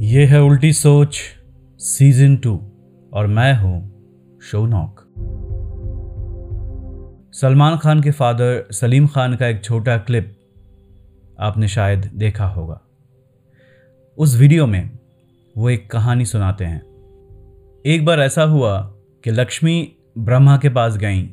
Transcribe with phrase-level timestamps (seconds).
[0.00, 1.20] ये है उल्टी सोच
[1.78, 2.60] सीज़न टू
[3.12, 4.02] और मैं हूँ
[4.42, 5.00] शोनॉक।
[7.32, 10.36] सलमान खान के फादर सलीम खान का एक छोटा क्लिप
[11.40, 12.80] आपने शायद देखा होगा।
[14.18, 14.98] उस वीडियो में
[15.56, 16.82] वो एक कहानी सुनाते हैं।
[17.86, 18.80] एक बार ऐसा हुआ
[19.24, 21.28] कि लक्ष्मी ब्रह्मा के पास गईं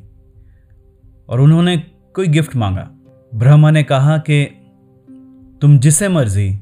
[1.28, 1.76] और उन्होंने
[2.14, 2.90] कोई गिफ्ट मांगा।
[3.34, 4.44] ब्रह्मा ने कहा कि,
[5.60, 6.58] तुम जिसे मर्ज़ी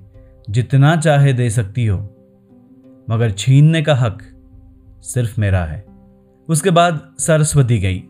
[0.51, 1.99] जितना चाहे दे सकती हो,
[3.11, 4.23] मगर छीनने का हक
[5.01, 5.85] सिर्फ़ मेरा है।
[6.49, 8.05] उसके बाद सरस्वती गई।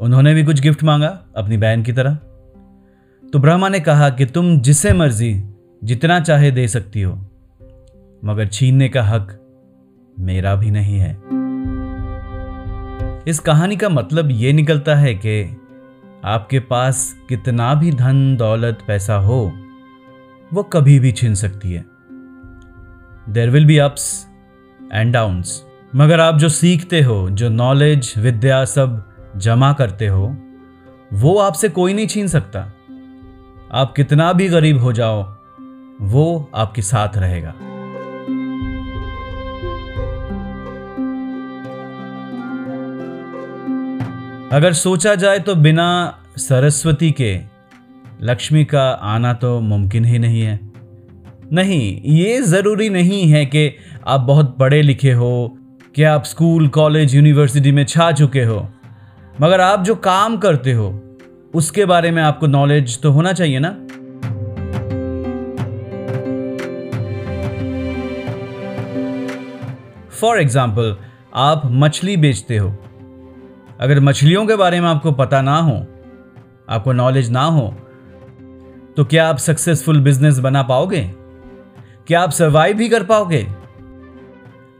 [0.00, 2.14] उन्होंने भी कुछ गिफ्ट मांगा अपनी बहन की तरह।
[3.32, 5.44] तो ब्रह्मा ने कहा कि तुम जिसे मर्ज़ी,
[5.84, 7.12] जितना चाहे दे सकती हो,
[8.24, 9.38] मगर छीनने का हक
[10.20, 11.12] मेरा भी नहीं है।
[13.26, 15.56] इस कहानी का मतलब यह निकलता है कि
[16.24, 19.52] आपके पास कितना भी धन, दौलत, पैसा हो
[20.52, 21.84] वो कभी भी छीन सकती है।
[23.28, 24.26] There will be ups
[24.92, 25.62] and downs
[25.94, 29.02] मगर आप जो सीखते हो, जो नॉलेज विद्या सब
[29.36, 30.36] जमा करते हो,
[31.12, 32.60] वो आपसे कोई नहीं छीन सकता।
[33.72, 35.22] आप कितना भी गरीब हो जाओ,
[36.00, 37.54] वो आपके साथ रहेगा।
[44.56, 47.51] अगर सोचा जाए तो बिना सरस्वती के
[48.22, 50.60] लक्ष्मी का आना तो मुमकिन ही नहीं है।
[51.52, 55.56] नहीं, ये ज़रूरी नहीं है कि आप बहुत पढ़े लिखे हो,
[55.94, 58.68] कि आप स्कूल, कॉलेज, यूनिवर्सिटी में छा चुके हो।
[59.40, 61.02] मगर आप जो काम करते हो,
[61.54, 63.70] उसके बारे में आपको नॉलेज तो होना चाहिए ना?
[70.10, 70.96] फॉर एग्ज़ाम्पल
[71.34, 72.68] आप मछली बेचते हो।
[73.80, 75.86] अगर मछलियों के बारे में आपको पता ना हो,
[76.68, 77.74] आपको नॉलेज ना हो
[78.96, 81.00] तो क्या आप सक्सेसफुल बिज़नेस बना पाओगे?
[82.06, 83.46] क्या आप सर्वाइव भी कर पाओगे?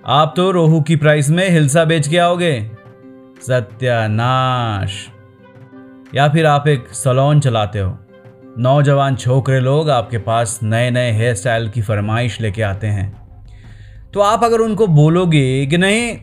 [0.06, 2.70] आप तो रोहू की प्राइस में हिलसा बेच के आओगे।
[3.46, 5.08] सत्यानाश।
[6.14, 7.98] या फिर आप एक सलोन चलाते हो।
[8.58, 13.22] नौजवान छोकरे लोग आपके पास नए नए हेयर स्टाइल की फरमाइश लेके आते हैं।
[14.14, 16.18] तो आप अगर उनको बोलोगे कि नहीं,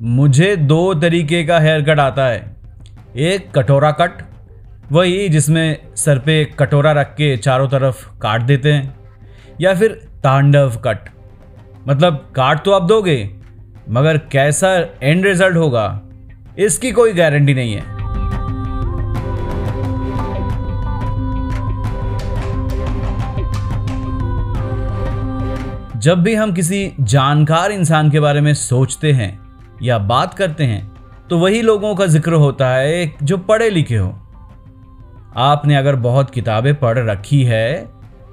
[0.00, 2.56] मुझे दो तरीके का हेयर कट आता है।
[3.16, 4.31] एक कटोरा कट
[4.92, 8.94] वही जिसमें सर पे कटोरा रख के चारों तरफ़ काट देते हैं,
[9.60, 9.92] या फिर
[10.24, 11.08] तांडव कट।
[11.86, 13.18] मतलब काट तो आप दोगे,
[13.88, 16.02] मगर कैसा एंड रिज़ल्ट होगा,
[16.58, 17.90] इसकी कोई गारंटी नहीं है।
[25.98, 29.38] जब भी हम किसी जानकार इंसान के बारे में सोचते हैं
[29.82, 30.90] या बात करते हैं
[31.30, 34.18] तो वही लोगों का ज़िक्र होता है जो पढ़े लिखे हो।
[35.32, 37.88] आपने अगर बहुत किताबें पढ़ रखी है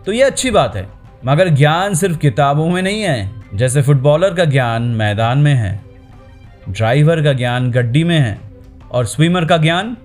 [0.06, 0.88] तो ये अच्छी बात है।
[1.26, 5.80] मगर ज्ञान सिर्फ़ किताबों में नहीं है, जैसे फुटबॉलर का ज्ञान मैदान में है,
[6.70, 8.40] ड्राइवर का ज्ञान गड्डी में है,
[8.92, 9.96] और स्विमर का ज्ञान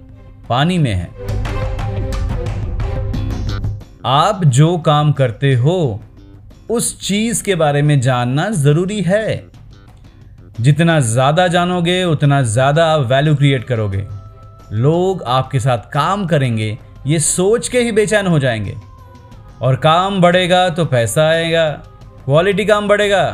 [0.48, 1.08] पानी में है।
[4.06, 6.00] आप जो काम करते हो,
[6.70, 9.44] उस चीज़ के बारे में जानना ज़रूरी है।
[10.60, 14.06] जितना ज़्यादा जानोगे, उतना ज़्यादा आप वैल्यू क्रिएट करोगे।
[14.72, 16.76] लोग आपके साथ काम करेंगे
[17.06, 18.76] ये सोच के ही बेचैन हो जाएँगे।
[19.62, 21.68] और काम बढ़ेगा तो पैसा आएगा,
[22.24, 23.24] क्वालिटी काम बढ़ेगा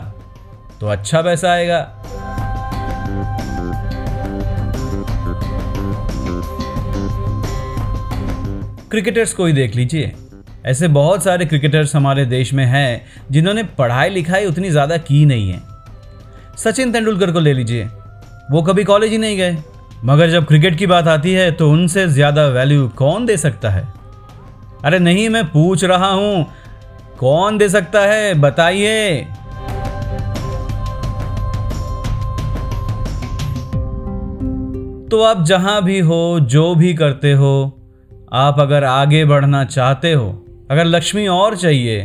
[0.80, 1.80] तो अच्छा पैसा आएगा।
[8.90, 10.12] क्रिकेटर्स को ही देख लीजिए।
[10.66, 15.50] ऐसे बहुत सारे क्रिकेटर्स हमारे देश में हैं जिन्होंने पढ़ाई लिखाई उतनी ज़्यादा की नहीं
[15.50, 15.62] है।
[16.58, 17.84] सचिन तेंदुलकर को ले लीजिए,
[18.50, 19.56] वो कभी कॉलेज ही नहीं गए।
[20.04, 23.82] मगर जब क्रिकेट की बात आती है तो उनसे ज़्यादा वैल्यू कौन दे सकता है?
[24.84, 26.46] अरे नहीं, मैं पूछ रहा हूँ।
[27.18, 28.34] कौन दे सकता है?
[28.34, 29.20] बताइए।
[35.10, 37.52] तो आप जहाँ भी हो, जो भी करते हो,
[38.32, 40.28] आप अगर आगे बढ़ना चाहते हो,
[40.70, 42.02] अगर लक्ष्मी और चाहिए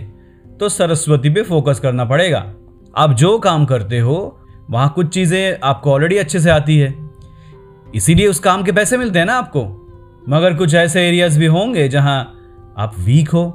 [0.60, 2.46] तो सरस्वती पे फोकस करना पड़ेगा।
[2.98, 4.40] आप जो काम करते हो,
[4.70, 7.05] वहाँ कुछ चीज़ें आपको ऑलरेडी अच्छे से आती है।
[7.96, 9.64] इसीलिए उस काम के पैसे मिलते हैं ना आपको।
[10.30, 12.18] मगर कुछ ऐसे एरियाज़ भी होंगे जहाँ
[12.78, 13.50] आप वीक हो,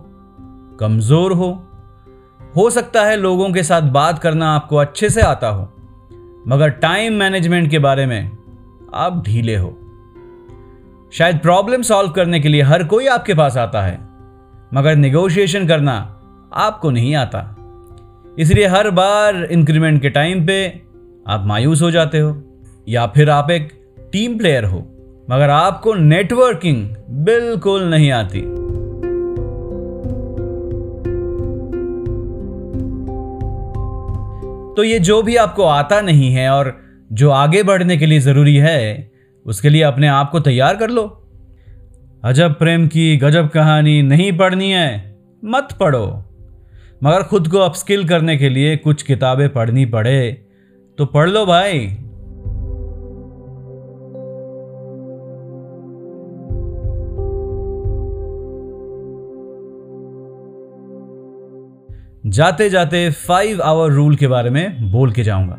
[0.81, 1.51] कमज़ोर हो।
[2.57, 5.63] हो सकता है लोगों के साथ बात करना आपको अच्छे से आता हो,
[6.49, 8.31] मगर टाइम मैनेजमेंट के बारे में
[8.95, 9.77] आप ढीले हो।
[11.13, 13.99] शायद प्रॉब्लम सॉल्व करने के लिए हर कोई आपके पास आता है,
[14.75, 15.95] मगर निगोशिएशन करना
[16.59, 17.43] आपको नहीं आता।
[18.39, 20.65] इसलिए हर बार इंक्रीमेंट के टाइम पे
[21.27, 22.37] आप मायूस हो जाते हो,
[22.89, 23.73] या फिर आप एक
[24.13, 24.79] टीम प्लेयर हो,
[25.31, 26.87] मगर आपको नेटवर्किंग
[27.25, 28.41] बिल्कुल नहीं आती।
[34.77, 36.73] तो ये जो भी आपको आता नहीं है और
[37.13, 39.11] जो आगे बढ़ने के लिए ज़रूरी है,
[39.47, 41.07] उसके लिए अपने आप को तैयार कर लो।
[42.25, 46.07] अजब प्रेम की गजब कहानी नहीं पढ़नी है, मत पढ़ो।
[47.05, 50.47] मगर खुद को अपस्किल करने के लिए कुछ किताबें पढ़नी पड़े
[50.99, 51.87] तो पढ़ लो भाई।
[62.27, 65.59] जाते जाते फाइव आवर रूल के बारे में बोल के जाऊँगा।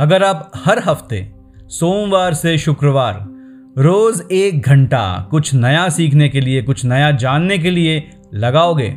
[0.00, 1.32] अगर आप हर हफ़्ते,
[1.68, 3.24] सोमवार से शुक्रवार,
[3.78, 8.90] रोज एक घंटा कुछ नया सीखने के लिए, कुछ नया जानने के लिए लगाओगे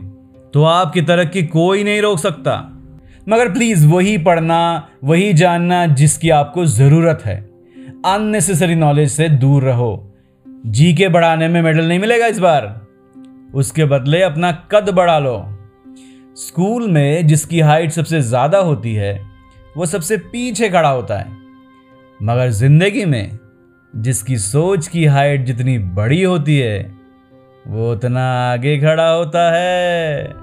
[0.53, 2.57] तो आपकी तरक्की कोई नहीं रोक सकता।
[3.29, 7.39] मगर प्लीज़ वही पढ़ना, वही जानना जिसकी आपको ज़रूरत है।
[8.05, 10.13] अननेसेसरी नॉलेज से दूर रहो।
[10.65, 12.81] जी के बढ़ाने में मेडल नहीं मिलेगा इस बार।
[13.55, 15.52] उसके बदले अपना कद बढ़ा लो।
[16.37, 19.13] स्कूल में जिसकी हाइट सबसे ज़्यादा होती है,
[19.77, 21.31] वो सबसे पीछे खड़ा होता है।
[22.19, 23.39] मगर ज़िंदगी में
[23.93, 26.95] जिसकी सोच की हाइट जितनी बड़ी होती है,
[27.67, 30.42] वो उतना आगे खड़ा होता है।